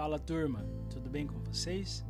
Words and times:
Fala 0.00 0.18
turma, 0.18 0.64
tudo 0.88 1.10
bem 1.10 1.26
com 1.26 1.38
vocês? 1.40 2.02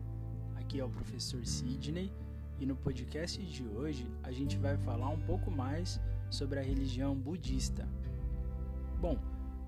Aqui 0.55 0.79
é 0.79 0.85
o 0.85 0.89
professor 0.89 1.45
Sidney 1.45 2.13
e 2.61 2.65
no 2.65 2.77
podcast 2.77 3.45
de 3.45 3.65
hoje 3.65 4.07
a 4.23 4.31
gente 4.31 4.57
vai 4.57 4.77
falar 4.77 5.09
um 5.09 5.19
pouco 5.19 5.51
mais 5.51 6.01
sobre 6.31 6.61
a 6.61 6.63
religião 6.63 7.17
budista. 7.17 7.89
Bom, 9.01 9.19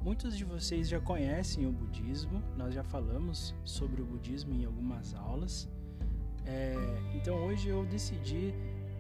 muitos 0.05 0.37
de 0.37 0.45
vocês 0.45 0.89
já 0.89 1.01
conhecem 1.01 1.67
o 1.67 1.73
budismo, 1.73 2.41
nós 2.57 2.73
já 2.73 2.85
falamos 2.85 3.57
sobre 3.65 4.01
o 4.01 4.07
budismo 4.07 4.55
em 4.55 4.65
algumas 4.65 5.17
aulas. 5.17 5.69
É, 6.47 6.77
então 7.17 7.35
hoje 7.45 7.71
eu 7.71 7.85
decidi 7.87 8.55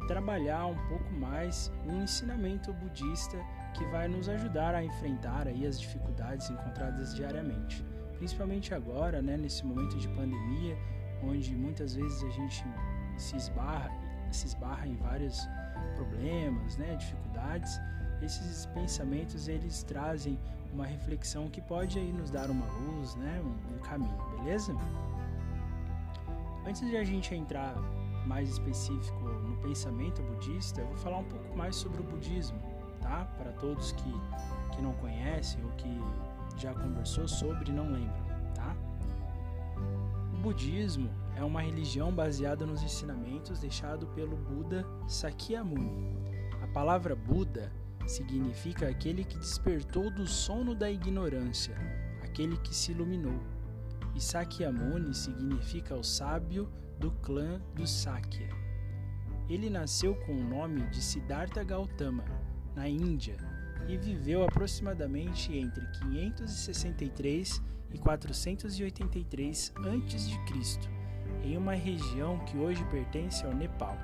trabalhar 0.09 0.67
um 0.67 0.89
pouco 0.89 1.13
mais 1.13 1.71
um 1.87 2.03
ensinamento 2.03 2.73
budista 2.73 3.39
que 3.73 3.85
vai 3.85 4.09
nos 4.09 4.29
ajudar 4.29 4.75
a 4.75 4.85
enfrentar 4.85 5.47
aí 5.47 5.65
as 5.65 5.79
dificuldades 5.79 6.51
encontradas 6.51 7.15
diariamente 7.15 7.85
principalmente 8.23 8.73
agora, 8.73 9.21
né, 9.21 9.37
nesse 9.37 9.67
momento 9.67 9.99
de 9.99 10.07
pandemia, 10.11 10.79
onde 11.25 11.57
muitas 11.57 11.97
vezes 11.97 12.23
a 12.23 12.31
gente 12.31 12.65
se 13.17 13.37
esbarra, 13.37 13.91
se 14.31 14.47
esbarra 14.47 14.87
em 14.87 14.95
vários 14.95 15.41
problemas, 15.97 16.77
né, 16.77 16.95
dificuldades. 16.95 17.81
Esses 18.23 18.67
pensamentos 18.67 19.49
eles 19.49 19.83
trazem 19.83 20.39
uma 20.73 20.87
reflexão 20.87 21.51
que 21.51 21.61
pode 21.61 21.99
aí 21.99 22.13
nos 22.13 22.31
dar 22.31 22.49
uma 22.49 22.65
luz, 22.65 23.17
né, 23.17 23.43
um, 23.45 23.75
um 23.75 23.79
caminho, 23.81 24.17
beleza? 24.39 24.73
Antes 26.65 26.89
de 26.89 26.97
a 26.97 27.03
gente 27.03 27.35
entrar 27.35 27.75
mais 28.25 28.49
específico 28.51 29.19
no 29.19 29.57
pensamento 29.57 30.23
budista, 30.23 30.81
eu 30.81 30.87
vou 30.87 30.97
falar 30.99 31.19
um 31.19 31.25
pouco 31.25 31.57
mais 31.57 31.75
sobre 31.75 32.01
o 32.01 32.05
budismo, 32.05 32.61
tá? 33.01 33.25
Para 33.37 33.51
todos 33.55 33.91
que, 33.91 34.13
que 34.77 34.81
não 34.81 34.93
conhecem 34.93 35.61
ou 35.65 35.73
que 35.73 36.01
já 36.59 36.75
conversou 36.75 37.27
sobre 37.27 37.73
não 37.73 37.91
lembra, 37.91 38.23
tá? 38.55 38.77
O 40.33 40.37
budismo 40.43 41.11
é 41.37 41.43
uma 41.43 41.63
religião 41.63 42.13
baseada 42.13 42.67
nos 42.67 42.83
ensinamentos 42.83 43.61
deixados 43.61 44.09
pelo 44.11 44.37
Buda 44.37 44.87
Sakyamuni. 45.07 46.17
A 46.63 46.67
palavra 46.69 47.15
Buda 47.17 47.73
significa 48.07 48.89
aquele 48.89 49.25
que 49.25 49.39
despertou 49.39 50.11
do 50.11 50.27
sono 50.27 50.75
da 50.75 50.91
ignorância, 50.91 51.77
aquele 52.23 52.57
que 52.59 52.75
se 52.75 52.93
iluminou. 52.93 53.41
E 54.15 54.21
Sakyamuni 54.21 55.15
significa 55.15 55.97
o 55.97 56.03
sábio 56.03 56.71
do 56.99 57.11
clã 57.11 57.61
dos 57.75 57.91
Sakya. 57.91 58.49
Ele 59.49 59.69
nasceu 59.69 60.15
com 60.15 60.33
o 60.33 60.45
nome 60.45 60.83
de 60.91 61.03
Siddhartha 61.03 61.65
Gautama, 61.65 62.25
na 62.75 62.89
Índia, 62.89 63.37
e 63.89 63.97
viveu 63.97 64.45
aproximadamente 64.45 65.57
entre 65.57 65.87
563 65.99 67.63
e 67.93 67.99
483 67.99 69.73
a.C., 69.77 70.91
em 71.43 71.57
uma 71.57 71.75
região 71.75 72.39
que 72.45 72.57
hoje 72.57 72.85
pertence 72.87 73.45
ao 73.45 73.55
Nepal. 73.55 73.97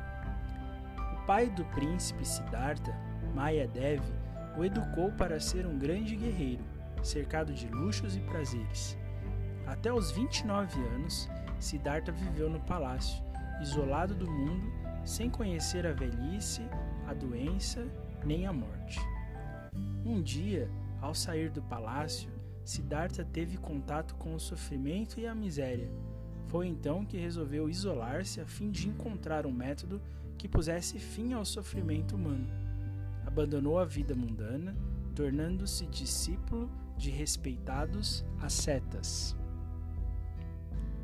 O 1.14 1.26
pai 1.26 1.48
do 1.50 1.64
príncipe 1.66 2.24
Siddhartha, 2.24 2.94
Mayadev, 3.34 4.02
o 4.56 4.64
educou 4.64 5.12
para 5.12 5.38
ser 5.38 5.66
um 5.66 5.78
grande 5.78 6.16
guerreiro, 6.16 6.64
cercado 7.02 7.52
de 7.52 7.68
luxos 7.68 8.16
e 8.16 8.20
prazeres. 8.20 8.96
Até 9.66 9.92
os 9.92 10.10
29 10.10 10.80
anos, 10.94 11.28
Siddhartha 11.60 12.10
viveu 12.10 12.48
no 12.48 12.60
palácio, 12.60 13.22
isolado 13.60 14.14
do 14.14 14.30
mundo, 14.30 14.72
sem 15.04 15.30
conhecer 15.30 15.86
a 15.86 15.92
velhice, 15.92 16.62
a 17.06 17.14
doença 17.14 17.86
nem 18.24 18.46
a 18.46 18.52
morte. 18.52 19.00
Um 20.08 20.22
dia, 20.22 20.70
ao 21.02 21.14
sair 21.14 21.50
do 21.50 21.60
palácio, 21.60 22.30
Siddhartha 22.64 23.26
teve 23.26 23.58
contato 23.58 24.14
com 24.14 24.34
o 24.34 24.40
sofrimento 24.40 25.20
e 25.20 25.26
a 25.26 25.34
miséria. 25.34 25.90
Foi 26.46 26.66
então 26.66 27.04
que 27.04 27.18
resolveu 27.18 27.68
isolar-se 27.68 28.40
a 28.40 28.46
fim 28.46 28.70
de 28.70 28.88
encontrar 28.88 29.44
um 29.44 29.52
método 29.52 30.00
que 30.38 30.48
pusesse 30.48 30.98
fim 30.98 31.34
ao 31.34 31.44
sofrimento 31.44 32.16
humano. 32.16 32.48
Abandonou 33.26 33.78
a 33.78 33.84
vida 33.84 34.14
mundana, 34.14 34.74
tornando-se 35.14 35.84
discípulo 35.84 36.70
de 36.96 37.10
respeitados 37.10 38.24
ascetas. 38.40 39.36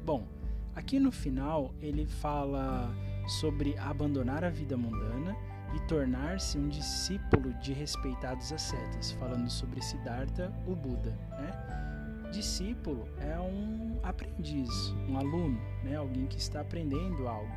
Bom, 0.02 0.26
aqui 0.74 0.98
no 0.98 1.12
final 1.12 1.74
ele 1.78 2.06
fala 2.06 2.90
sobre 3.38 3.76
abandonar 3.76 4.44
a 4.44 4.48
vida 4.48 4.78
mundana 4.78 5.36
e 5.74 5.80
tornar-se 5.80 6.56
um 6.56 6.68
discípulo 6.68 7.52
de 7.54 7.72
respeitados 7.72 8.52
ascetas, 8.52 9.12
falando 9.12 9.50
sobre 9.50 9.82
Siddhartha, 9.82 10.52
o 10.66 10.74
Buda. 10.74 11.10
Né? 11.30 12.30
Discípulo 12.32 13.08
é 13.18 13.38
um 13.38 13.98
aprendiz, 14.02 14.70
um 15.08 15.18
aluno, 15.18 15.60
né? 15.82 15.96
alguém 15.96 16.26
que 16.26 16.38
está 16.38 16.60
aprendendo 16.60 17.26
algo. 17.26 17.52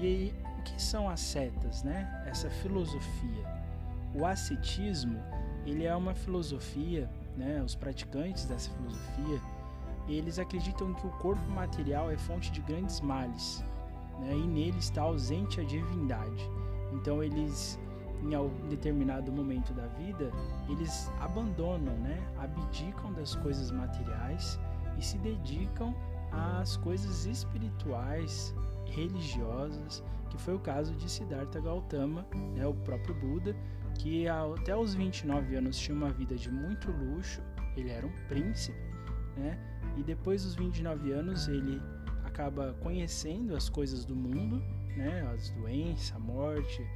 E 0.00 0.34
o 0.58 0.62
que 0.62 0.82
são 0.82 1.08
ascetas? 1.08 1.82
Né? 1.82 2.24
Essa 2.26 2.50
filosofia. 2.50 3.58
O 4.14 4.26
ascetismo 4.26 5.22
ele 5.64 5.84
é 5.84 5.94
uma 5.94 6.14
filosofia, 6.14 7.08
né? 7.36 7.62
os 7.62 7.74
praticantes 7.74 8.46
dessa 8.46 8.70
filosofia, 8.70 9.40
eles 10.08 10.38
acreditam 10.38 10.94
que 10.94 11.06
o 11.06 11.10
corpo 11.10 11.50
material 11.50 12.10
é 12.10 12.16
fonte 12.16 12.50
de 12.50 12.62
grandes 12.62 13.00
males, 13.00 13.62
né? 14.18 14.34
e 14.34 14.46
nele 14.46 14.78
está 14.78 15.02
ausente 15.02 15.60
a 15.60 15.64
divindade. 15.64 16.50
Então 16.92 17.22
eles 17.22 17.78
em 18.22 18.34
algum 18.34 18.68
determinado 18.68 19.30
momento 19.30 19.72
da 19.72 19.86
vida, 19.86 20.30
eles 20.68 21.10
abandonam, 21.20 21.94
né? 21.98 22.20
abdicam 22.38 23.12
das 23.12 23.34
coisas 23.36 23.70
materiais 23.70 24.58
e 24.98 25.04
se 25.04 25.18
dedicam 25.18 25.94
às 26.32 26.76
coisas 26.76 27.26
espirituais, 27.26 28.54
religiosas, 28.86 30.02
que 30.30 30.38
foi 30.38 30.54
o 30.54 30.58
caso 30.58 30.94
de 30.94 31.08
Siddhartha 31.10 31.60
Gautama, 31.60 32.26
né? 32.54 32.66
o 32.66 32.74
próprio 32.74 33.14
Buda, 33.14 33.56
que 33.98 34.28
até 34.28 34.76
os 34.76 34.94
29 34.94 35.56
anos 35.56 35.78
tinha 35.78 35.96
uma 35.96 36.10
vida 36.10 36.36
de 36.36 36.50
muito 36.50 36.90
luxo, 36.90 37.42
ele 37.76 37.90
era 37.90 38.06
um 38.06 38.12
príncipe, 38.28 38.78
né? 39.36 39.58
e 39.96 40.02
depois 40.02 40.44
dos 40.44 40.54
29 40.54 41.12
anos 41.12 41.48
ele 41.48 41.80
acaba 42.24 42.74
conhecendo 42.80 43.56
as 43.56 43.68
coisas 43.68 44.04
do 44.04 44.14
mundo 44.14 44.62
né, 44.96 45.28
as 45.32 45.50
doenças, 45.50 46.14
a 46.14 46.18
morte, 46.18 46.86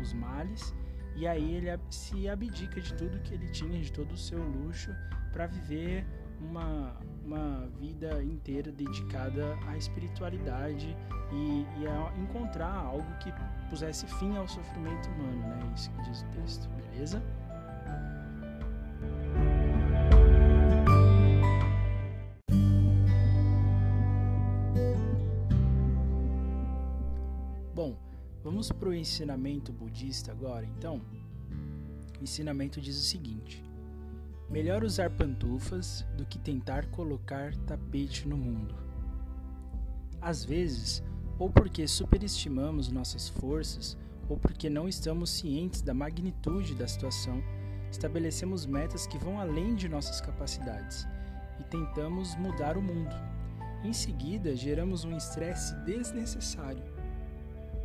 os 0.00 0.12
males, 0.12 0.74
e 1.14 1.26
aí 1.26 1.56
ele 1.56 1.68
se 1.90 2.28
abdica 2.28 2.80
de 2.80 2.94
tudo 2.94 3.20
que 3.20 3.34
ele 3.34 3.48
tinha, 3.48 3.78
de 3.78 3.92
todo 3.92 4.12
o 4.12 4.16
seu 4.16 4.42
luxo, 4.42 4.90
para 5.32 5.46
viver 5.46 6.06
uma, 6.40 6.96
uma 7.24 7.68
vida 7.78 8.22
inteira 8.22 8.72
dedicada 8.72 9.56
à 9.66 9.76
espiritualidade 9.76 10.96
e, 11.32 11.66
e, 11.80 11.86
a 11.86 12.12
encontrar 12.18 12.74
algo 12.74 13.06
que 13.18 13.32
pusesse 13.70 14.06
fim 14.18 14.36
ao 14.36 14.48
sofrimento 14.48 15.08
humano, 15.10 15.40
né? 15.48 15.72
Isso 15.74 15.90
que 15.90 16.02
diz 16.02 16.22
o 16.22 16.26
texto, 16.28 16.68
beleza? 16.70 17.22
Vamos 28.62 28.78
para 28.78 28.90
o 28.90 28.94
ensinamento 28.94 29.72
budista 29.72 30.30
agora, 30.30 30.64
então? 30.64 31.02
O 32.20 32.22
ensinamento 32.22 32.80
diz 32.80 32.96
o 32.96 33.02
seguinte: 33.02 33.60
Melhor 34.48 34.84
usar 34.84 35.10
pantufas 35.10 36.06
do 36.16 36.24
que 36.24 36.38
tentar 36.38 36.86
colocar 36.92 37.56
tapete 37.66 38.28
no 38.28 38.36
mundo. 38.36 38.72
Às 40.20 40.44
vezes, 40.44 41.02
ou 41.40 41.50
porque 41.50 41.88
superestimamos 41.88 42.88
nossas 42.88 43.28
forças, 43.28 43.98
ou 44.28 44.36
porque 44.36 44.70
não 44.70 44.88
estamos 44.88 45.30
cientes 45.30 45.82
da 45.82 45.92
magnitude 45.92 46.76
da 46.76 46.86
situação, 46.86 47.42
estabelecemos 47.90 48.64
metas 48.64 49.08
que 49.08 49.18
vão 49.18 49.40
além 49.40 49.74
de 49.74 49.88
nossas 49.88 50.20
capacidades 50.20 51.04
e 51.58 51.64
tentamos 51.64 52.36
mudar 52.36 52.76
o 52.76 52.80
mundo. 52.80 53.16
Em 53.82 53.92
seguida, 53.92 54.54
geramos 54.54 55.04
um 55.04 55.16
estresse 55.16 55.74
desnecessário 55.84 56.91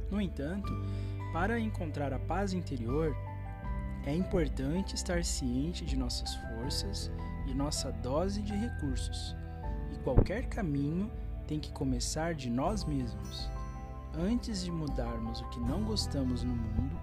no 0.09 0.21
entanto, 0.21 0.71
para 1.33 1.59
encontrar 1.59 2.13
a 2.13 2.19
paz 2.19 2.53
interior, 2.53 3.15
é 4.05 4.15
importante 4.15 4.95
estar 4.95 5.23
ciente 5.23 5.85
de 5.85 5.97
nossas 5.97 6.33
forças 6.35 7.11
e 7.45 7.53
nossa 7.53 7.91
dose 7.91 8.41
de 8.41 8.53
recursos. 8.53 9.35
E 9.91 9.97
qualquer 9.99 10.47
caminho 10.47 11.11
tem 11.45 11.59
que 11.59 11.71
começar 11.71 12.33
de 12.33 12.49
nós 12.49 12.85
mesmos. 12.85 13.49
Antes 14.17 14.63
de 14.63 14.71
mudarmos 14.71 15.41
o 15.41 15.49
que 15.49 15.59
não 15.59 15.83
gostamos 15.83 16.43
no 16.43 16.53
mundo, 16.53 16.99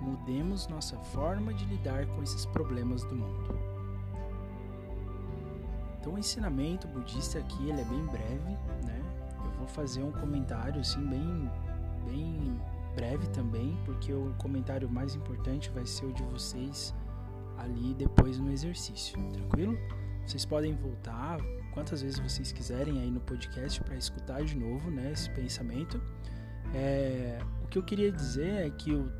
mudemos 0.00 0.68
nossa 0.68 0.96
forma 0.98 1.54
de 1.54 1.64
lidar 1.64 2.06
com 2.08 2.22
esses 2.22 2.44
problemas 2.46 3.04
do 3.04 3.14
mundo. 3.14 3.58
Então, 5.98 6.14
o 6.14 6.18
ensinamento 6.18 6.86
budista 6.88 7.38
aqui 7.38 7.68
ele 7.68 7.80
é 7.80 7.84
bem 7.84 8.04
breve, 8.06 8.50
né? 8.84 9.02
Eu 9.44 9.52
vou 9.52 9.66
fazer 9.68 10.02
um 10.02 10.12
comentário 10.12 10.80
assim 10.80 11.04
bem 11.06 11.50
bem 12.08 12.60
breve 12.94 13.26
também, 13.28 13.78
porque 13.84 14.12
o 14.12 14.34
comentário 14.38 14.88
mais 14.88 15.14
importante 15.14 15.70
vai 15.70 15.86
ser 15.86 16.06
o 16.06 16.12
de 16.12 16.22
vocês 16.24 16.94
ali 17.56 17.94
depois 17.94 18.38
no 18.38 18.50
exercício, 18.50 19.18
tranquilo? 19.32 19.78
Vocês 20.26 20.44
podem 20.44 20.74
voltar 20.74 21.38
quantas 21.72 22.02
vezes 22.02 22.18
vocês 22.18 22.52
quiserem 22.52 23.00
aí 23.00 23.10
no 23.10 23.20
podcast 23.20 23.80
para 23.82 23.96
escutar 23.96 24.42
de 24.42 24.56
novo, 24.56 24.90
né, 24.90 25.12
esse 25.12 25.30
pensamento. 25.30 26.00
É, 26.74 27.38
o 27.64 27.68
que 27.68 27.78
eu 27.78 27.82
queria 27.82 28.12
dizer 28.12 28.66
é 28.66 28.70
que 28.70 28.92
o, 28.92 29.10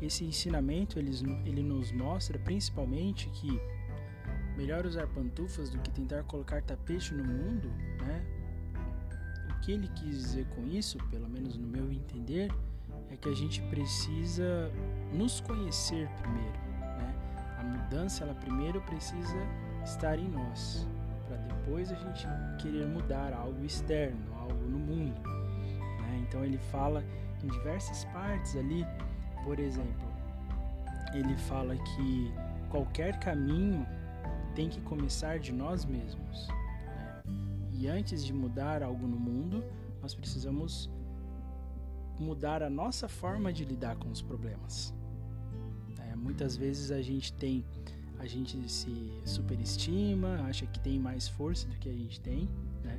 esse 0.00 0.24
ensinamento 0.24 0.98
ele, 0.98 1.10
ele 1.44 1.62
nos 1.62 1.90
mostra 1.92 2.38
principalmente 2.38 3.28
que 3.30 3.60
melhor 4.56 4.86
usar 4.86 5.06
pantufas 5.08 5.70
do 5.70 5.78
que 5.78 5.90
tentar 5.90 6.24
colocar 6.24 6.62
tapete 6.62 7.14
no 7.14 7.24
mundo, 7.24 7.68
né? 8.00 8.37
Que 9.62 9.72
ele 9.72 9.88
quis 9.88 10.18
dizer 10.18 10.46
com 10.54 10.66
isso, 10.66 10.98
pelo 11.10 11.28
menos 11.28 11.56
no 11.56 11.66
meu 11.66 11.92
entender, 11.92 12.50
é 13.10 13.16
que 13.16 13.28
a 13.28 13.34
gente 13.34 13.60
precisa 13.62 14.70
nos 15.12 15.40
conhecer 15.40 16.08
primeiro, 16.20 16.58
né? 16.80 17.14
A 17.58 17.62
mudança, 17.64 18.24
ela 18.24 18.34
primeiro 18.34 18.80
precisa 18.82 19.36
estar 19.84 20.18
em 20.18 20.28
nós, 20.28 20.86
para 21.26 21.36
depois 21.36 21.92
a 21.92 21.94
gente 21.94 22.26
querer 22.58 22.86
mudar 22.86 23.32
algo 23.32 23.64
externo, 23.64 24.20
algo 24.34 24.64
no 24.66 24.78
mundo. 24.78 25.20
Né? 25.22 26.24
Então 26.26 26.44
ele 26.44 26.58
fala 26.58 27.04
em 27.42 27.46
diversas 27.48 28.04
partes 28.06 28.56
ali, 28.56 28.86
por 29.44 29.58
exemplo, 29.58 30.08
ele 31.12 31.36
fala 31.36 31.76
que 31.76 32.32
qualquer 32.68 33.18
caminho 33.20 33.86
tem 34.54 34.68
que 34.68 34.80
começar 34.82 35.38
de 35.38 35.52
nós 35.52 35.84
mesmos. 35.84 36.48
E 37.78 37.86
antes 37.86 38.24
de 38.24 38.32
mudar 38.32 38.82
algo 38.82 39.06
no 39.06 39.18
mundo, 39.18 39.64
nós 40.02 40.12
precisamos 40.12 40.90
mudar 42.18 42.60
a 42.60 42.68
nossa 42.68 43.08
forma 43.08 43.52
de 43.52 43.64
lidar 43.64 43.94
com 43.96 44.10
os 44.10 44.20
problemas. 44.20 44.92
É, 46.00 46.16
muitas 46.16 46.56
vezes 46.56 46.90
a 46.90 47.00
gente 47.00 47.32
tem, 47.34 47.64
a 48.18 48.26
gente 48.26 48.68
se 48.68 49.12
superestima, 49.24 50.40
acha 50.48 50.66
que 50.66 50.80
tem 50.80 50.98
mais 50.98 51.28
força 51.28 51.68
do 51.68 51.76
que 51.76 51.88
a 51.88 51.92
gente 51.92 52.20
tem, 52.20 52.48
né? 52.82 52.98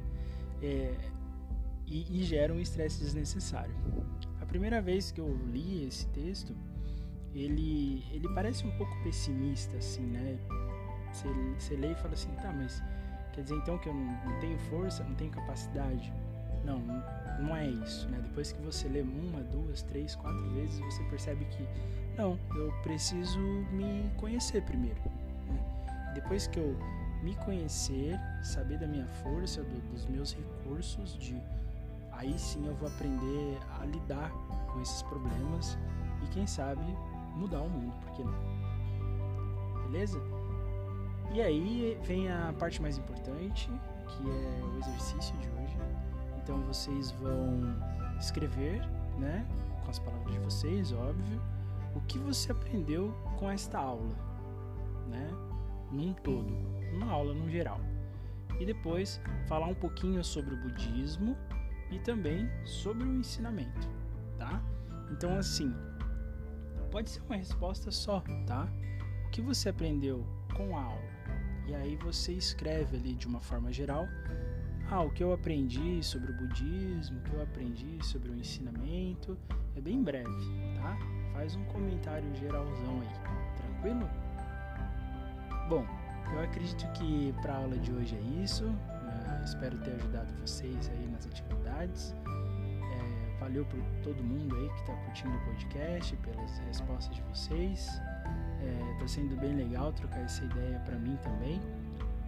É, 0.61 0.97
e, 1.85 2.21
e 2.21 2.23
gera 2.23 2.53
um 2.53 2.59
estresse 2.61 3.01
desnecessário. 3.01 3.75
A 4.39 4.45
primeira 4.45 4.81
vez 4.81 5.11
que 5.11 5.19
eu 5.19 5.35
li 5.47 5.85
esse 5.85 6.07
texto, 6.07 6.55
ele, 7.33 8.01
ele 8.13 8.29
parece 8.33 8.65
um 8.65 8.71
pouco 8.77 8.93
pessimista, 9.03 9.75
assim, 9.75 10.05
né? 10.05 10.39
Você, 11.11 11.27
você 11.57 11.75
lê 11.75 11.91
e 11.91 11.95
fala 11.95 12.13
assim, 12.13 12.29
tá, 12.35 12.53
mas 12.53 12.81
quer 13.39 13.44
dizer 13.44 13.56
então 13.56 13.77
que 13.77 13.88
eu 13.88 13.94
não, 13.94 14.39
tenho 14.41 14.59
força, 14.69 15.03
não 15.03 15.15
tenho 15.15 15.31
capacidade? 15.31 16.13
Não, 16.65 16.80
não 17.39 17.56
é 17.56 17.68
isso, 17.68 18.07
né? 18.09 18.19
Depois 18.21 18.51
que 18.51 18.62
você 18.62 18.89
lê 18.89 19.01
uma, 19.01 19.41
duas, 19.44 19.81
três, 19.83 20.13
quatro 20.15 20.50
vezes, 20.51 20.77
você 20.80 21.01
percebe 21.06 21.45
que 21.45 21.65
não, 22.18 22.38
eu 22.56 22.71
preciso 22.83 23.39
me 23.71 24.12
conhecer 24.18 24.62
primeiro. 24.63 25.00
Né? 25.47 26.12
Depois 26.13 26.47
que 26.47 26.59
eu 26.59 26.77
me 27.24 27.33
conhecer, 27.38 28.19
saber 28.44 28.77
da 28.77 28.88
minha 28.88 29.07
força, 29.24 29.63
do, 29.63 29.89
dos 29.89 30.06
meus 30.07 30.33
recursos, 30.35 31.18
de 31.18 31.42
aí 32.12 32.38
sim 32.38 32.68
eu 32.68 32.75
vou 32.75 32.89
aprender 32.89 33.57
a 33.80 33.85
lidar 33.85 34.31
com 34.74 34.81
esses 34.81 35.01
problemas 35.03 35.77
e 36.25 36.27
quem 36.27 36.45
sabe 36.45 36.83
mudar 37.35 37.62
o 37.62 37.69
mundo, 37.69 37.94
por 38.01 38.12
que 38.12 38.24
não? 38.24 38.33
Beleza? 39.85 40.19
E 41.31 41.41
aí 41.41 41.97
vem 42.03 42.31
a 42.31 42.53
parte 42.57 42.81
mais 42.81 42.97
importante, 42.97 43.69
que 44.07 44.29
é 44.29 44.63
o 44.63 44.77
exercício 44.79 45.35
de 45.37 45.47
hoje. 45.49 45.77
Então 46.41 46.59
vocês 46.63 47.11
vão 47.11 47.75
escrever, 48.19 48.81
né, 49.17 49.47
com 49.83 49.91
as 49.91 49.99
palavras 49.99 50.33
de 50.33 50.39
vocês, 50.39 50.91
óbvio, 50.91 51.39
o 51.95 52.01
que 52.01 52.17
você 52.17 52.51
aprendeu 52.51 53.13
com 53.37 53.49
esta 53.49 53.77
aula, 53.77 54.15
né, 55.07 55.29
num 55.91 56.13
todo, 56.13 56.51
uma 56.93 57.11
aula 57.11 57.33
no 57.33 57.47
geral. 57.47 57.79
E 58.59 58.65
depois 58.65 59.21
falar 59.47 59.67
um 59.67 59.75
pouquinho 59.75 60.23
sobre 60.23 60.55
o 60.55 60.57
budismo 60.57 61.37
e 61.91 61.99
também 61.99 62.49
sobre 62.65 63.03
o 63.03 63.15
ensinamento, 63.15 63.87
tá? 64.37 64.61
Então 65.11 65.37
assim, 65.37 65.73
pode 66.91 67.11
ser 67.11 67.21
uma 67.21 67.35
resposta 67.35 67.91
só, 67.91 68.21
tá? 68.45 68.67
O 69.27 69.29
que 69.29 69.41
você 69.41 69.69
aprendeu 69.69 70.25
com 70.55 70.75
a 70.75 70.83
aula? 70.83 71.19
E 71.69 71.75
aí 71.75 71.95
você 71.98 72.33
escreve 72.33 72.98
ali 72.98 73.13
de 73.13 73.27
uma 73.27 73.39
forma 73.39 73.71
geral 73.71 74.07
ah, 74.92 75.04
o 75.04 75.12
que 75.12 75.24
eu 75.24 75.31
aprendi 75.31 76.04
sobre 76.04 76.31
o 76.31 76.36
budismo, 76.36 77.19
o 77.19 77.21
que 77.21 77.33
eu 77.33 77.44
aprendi 77.44 78.04
sobre 78.04 78.31
o 78.31 78.36
ensinamento, 78.36 79.38
é 79.75 79.81
bem 79.81 80.01
breve, 80.01 80.27
tá? 80.81 80.98
Faz 81.31 81.56
um 81.56 81.63
comentário 81.66 82.27
geralzão 82.36 83.01
aí, 83.01 83.56
tranquilo? 83.56 84.10
Bom, 85.69 85.86
eu 86.33 86.39
acredito 86.39 86.92
que 86.94 87.31
para 87.39 87.54
a 87.54 87.57
aula 87.57 87.77
de 87.77 87.92
hoje 87.92 88.16
é 88.16 88.44
isso. 88.44 88.66
Uh, 88.66 89.44
espero 89.45 89.77
ter 89.77 89.92
ajudado 89.92 90.33
vocês 90.42 90.89
aí 90.89 91.07
nas 91.07 91.27
atividades. 91.27 92.16
É, 92.25 93.39
valeu 93.39 93.63
por 93.66 93.80
todo 94.01 94.24
mundo 94.24 94.56
aí 94.56 94.69
que 94.69 94.80
está 94.80 94.94
curtindo 94.95 95.38
o 95.38 95.42
podcast, 95.42 96.16
pelas 96.18 96.57
respostas 96.57 97.16
de 97.16 97.21
vocês. 97.21 98.01
É, 98.61 99.07
sendo 99.07 99.35
bem 99.38 99.56
legal 99.56 99.91
trocar 99.94 100.19
essa 100.19 100.44
ideia 100.44 100.79
para 100.81 100.97
mim 101.00 101.17
também 101.23 101.59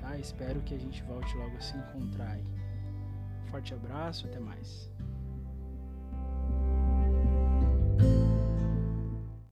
tá? 0.02 0.18
Espero 0.18 0.60
que 0.62 0.74
a 0.74 0.80
gente 0.80 1.02
volte 1.04 1.38
logo 1.38 1.56
a 1.56 1.62
se 1.62 1.78
encontrar 1.78 2.32
aí. 2.32 2.46
Forte 3.50 3.74
abraço, 3.74 4.28
até 4.28 4.40
mais. 4.40 4.90